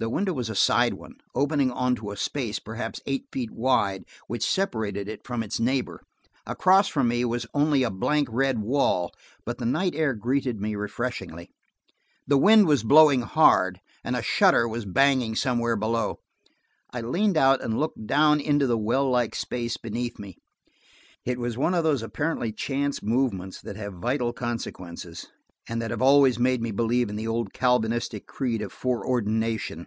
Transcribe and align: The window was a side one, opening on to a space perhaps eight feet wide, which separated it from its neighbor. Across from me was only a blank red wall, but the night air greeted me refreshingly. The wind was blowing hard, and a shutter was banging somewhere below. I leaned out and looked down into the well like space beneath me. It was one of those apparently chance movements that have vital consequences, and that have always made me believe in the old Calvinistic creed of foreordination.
The 0.00 0.08
window 0.10 0.32
was 0.32 0.50
a 0.50 0.56
side 0.56 0.94
one, 0.94 1.14
opening 1.32 1.70
on 1.70 1.94
to 1.94 2.10
a 2.10 2.16
space 2.16 2.58
perhaps 2.58 3.00
eight 3.06 3.26
feet 3.30 3.52
wide, 3.52 4.02
which 4.26 4.44
separated 4.44 5.08
it 5.08 5.24
from 5.24 5.44
its 5.44 5.60
neighbor. 5.60 6.02
Across 6.44 6.88
from 6.88 7.06
me 7.06 7.24
was 7.24 7.46
only 7.54 7.84
a 7.84 7.90
blank 7.92 8.26
red 8.28 8.58
wall, 8.58 9.12
but 9.46 9.58
the 9.58 9.64
night 9.64 9.94
air 9.94 10.12
greeted 10.14 10.60
me 10.60 10.74
refreshingly. 10.74 11.52
The 12.26 12.36
wind 12.36 12.66
was 12.66 12.82
blowing 12.82 13.20
hard, 13.20 13.80
and 14.02 14.16
a 14.16 14.22
shutter 14.22 14.66
was 14.66 14.84
banging 14.84 15.36
somewhere 15.36 15.76
below. 15.76 16.18
I 16.92 17.00
leaned 17.00 17.36
out 17.36 17.62
and 17.62 17.78
looked 17.78 18.04
down 18.04 18.40
into 18.40 18.66
the 18.66 18.76
well 18.76 19.08
like 19.08 19.36
space 19.36 19.76
beneath 19.76 20.18
me. 20.18 20.36
It 21.24 21.38
was 21.38 21.56
one 21.56 21.74
of 21.74 21.84
those 21.84 22.02
apparently 22.02 22.50
chance 22.50 23.04
movements 23.04 23.60
that 23.60 23.76
have 23.76 23.94
vital 23.94 24.32
consequences, 24.32 25.28
and 25.68 25.80
that 25.80 25.92
have 25.92 26.02
always 26.02 26.40
made 26.40 26.60
me 26.60 26.72
believe 26.72 27.08
in 27.08 27.14
the 27.14 27.28
old 27.28 27.52
Calvinistic 27.52 28.26
creed 28.26 28.60
of 28.60 28.72
foreordination. 28.72 29.86